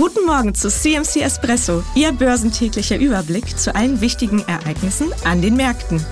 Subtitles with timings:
[0.00, 6.02] Guten Morgen zu CMC Espresso, Ihr börsentäglicher Überblick zu allen wichtigen Ereignissen an den Märkten.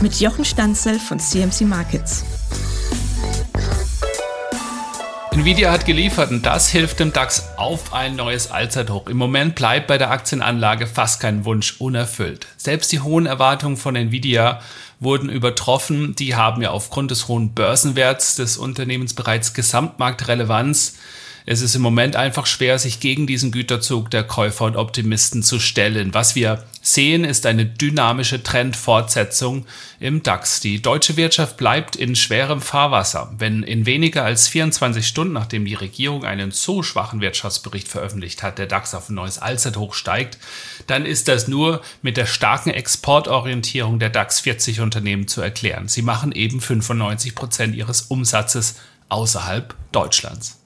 [0.00, 2.24] Mit Jochen Stanzel von CMC Markets.
[5.32, 9.06] Nvidia hat geliefert und das hilft dem DAX auf ein neues Allzeithoch.
[9.06, 12.46] Im Moment bleibt bei der Aktienanlage fast kein Wunsch unerfüllt.
[12.56, 14.62] Selbst die hohen Erwartungen von Nvidia
[14.98, 16.16] wurden übertroffen.
[16.16, 20.94] Die haben ja aufgrund des hohen Börsenwerts des Unternehmens bereits Gesamtmarktrelevanz.
[21.48, 25.60] Es ist im Moment einfach schwer, sich gegen diesen Güterzug der Käufer und Optimisten zu
[25.60, 26.12] stellen.
[26.12, 29.64] Was wir sehen, ist eine dynamische Trendfortsetzung
[30.00, 30.58] im DAX.
[30.58, 33.32] Die deutsche Wirtschaft bleibt in schwerem Fahrwasser.
[33.38, 38.58] Wenn in weniger als 24 Stunden, nachdem die Regierung einen so schwachen Wirtschaftsbericht veröffentlicht hat,
[38.58, 40.38] der DAX auf ein neues Allzeithoch steigt,
[40.88, 45.86] dann ist das nur mit der starken Exportorientierung der DAX 40 Unternehmen zu erklären.
[45.86, 48.74] Sie machen eben 95 Prozent ihres Umsatzes
[49.10, 50.58] außerhalb Deutschlands.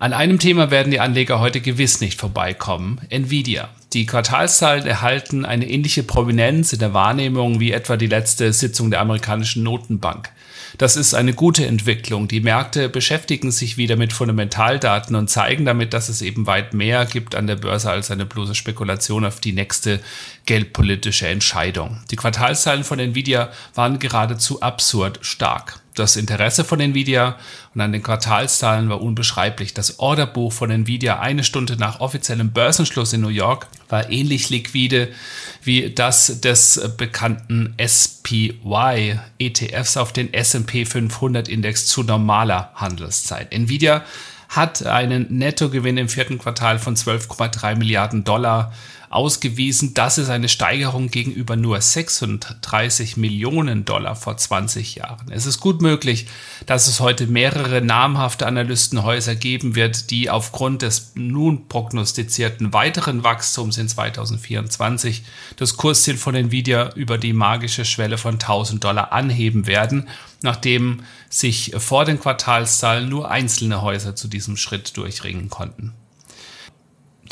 [0.00, 3.02] An einem Thema werden die Anleger heute gewiss nicht vorbeikommen.
[3.10, 3.68] Nvidia.
[3.92, 9.02] Die Quartalszahlen erhalten eine ähnliche Prominenz in der Wahrnehmung wie etwa die letzte Sitzung der
[9.02, 10.30] amerikanischen Notenbank.
[10.78, 12.28] Das ist eine gute Entwicklung.
[12.28, 17.04] Die Märkte beschäftigen sich wieder mit Fundamentaldaten und zeigen damit, dass es eben weit mehr
[17.04, 20.00] gibt an der Börse als eine bloße Spekulation auf die nächste
[20.46, 22.00] geldpolitische Entscheidung.
[22.10, 25.80] Die Quartalszahlen von Nvidia waren geradezu absurd stark.
[26.00, 27.36] Das Interesse von Nvidia
[27.74, 29.74] und an den Quartalszahlen war unbeschreiblich.
[29.74, 35.08] Das Orderbuch von Nvidia eine Stunde nach offiziellem Börsenschluss in New York war ähnlich liquide
[35.62, 43.52] wie das des bekannten SPY ETFs auf den S&P 500 Index zu normaler Handelszeit.
[43.52, 44.02] Nvidia
[44.48, 48.72] hat einen Nettogewinn im vierten Quartal von 12,3 Milliarden Dollar
[49.10, 49.92] ausgewiesen.
[49.92, 55.32] Das ist eine Steigerung gegenüber nur 36 Millionen Dollar vor 20 Jahren.
[55.32, 56.28] Es ist gut möglich,
[56.64, 63.78] dass es heute mehrere namhafte Analystenhäuser geben wird, die aufgrund des nun prognostizierten weiteren Wachstums
[63.78, 65.24] in 2024
[65.56, 70.08] das Kursziel von Nvidia über die magische Schwelle von 1000 Dollar anheben werden,
[70.42, 75.94] nachdem sich vor den Quartalszahlen nur einzelne Häuser zu diesem Schritt durchringen konnten.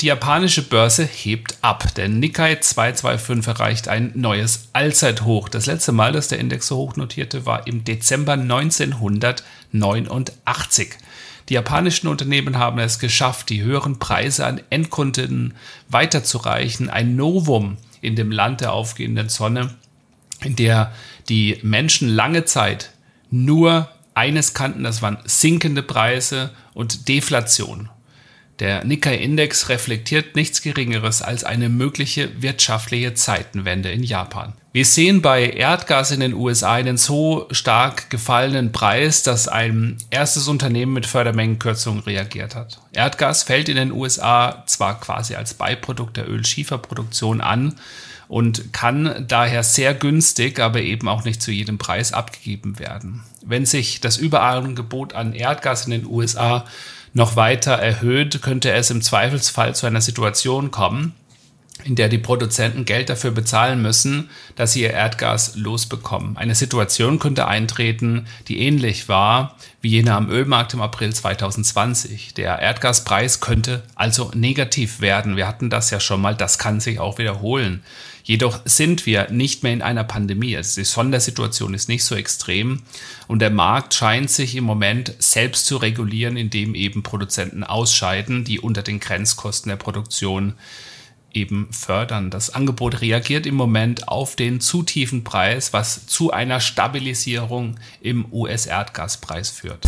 [0.01, 1.93] Die japanische Börse hebt ab.
[1.95, 5.49] Der Nikkei 225 erreicht ein neues Allzeithoch.
[5.49, 10.91] Das letzte Mal, dass der Index so hoch notierte, war im Dezember 1989.
[11.49, 15.53] Die japanischen Unternehmen haben es geschafft, die höheren Preise an Endkunden
[15.89, 16.89] weiterzureichen.
[16.89, 19.75] Ein Novum in dem Land der aufgehenden Sonne,
[20.41, 20.93] in der
[21.27, 22.91] die Menschen lange Zeit
[23.31, 27.89] nur eines kannten, das waren sinkende Preise und Deflation.
[28.59, 34.53] Der Nikkei-Index reflektiert nichts Geringeres als eine mögliche wirtschaftliche Zeitenwende in Japan.
[34.73, 40.47] Wir sehen bei Erdgas in den USA einen so stark gefallenen Preis, dass ein erstes
[40.47, 42.79] Unternehmen mit Fördermengenkürzungen reagiert hat.
[42.93, 47.75] Erdgas fällt in den USA zwar quasi als Beiprodukt der Ölschieferproduktion an
[48.27, 53.23] und kann daher sehr günstig, aber eben auch nicht zu jedem Preis abgegeben werden.
[53.43, 56.65] Wenn sich das Überangebot an Erdgas in den USA
[57.13, 61.15] noch weiter erhöht, könnte es im Zweifelsfall zu einer Situation kommen,
[61.85, 66.35] in der die Produzenten Geld dafür bezahlen müssen, dass sie ihr Erdgas losbekommen.
[66.37, 72.33] Eine Situation könnte eintreten, die ähnlich war wie jene am Ölmarkt im April 2020.
[72.33, 75.37] Der Erdgaspreis könnte also negativ werden.
[75.37, 77.81] Wir hatten das ja schon mal, das kann sich auch wiederholen.
[78.23, 80.55] Jedoch sind wir nicht mehr in einer Pandemie.
[80.55, 82.83] Also die Sondersituation ist nicht so extrem
[83.27, 88.59] und der Markt scheint sich im Moment selbst zu regulieren, indem eben Produzenten ausscheiden, die
[88.59, 90.53] unter den Grenzkosten der Produktion
[91.33, 92.29] eben fördern.
[92.29, 98.25] Das Angebot reagiert im Moment auf den zu tiefen Preis, was zu einer Stabilisierung im
[98.31, 99.85] US-Erdgaspreis führt.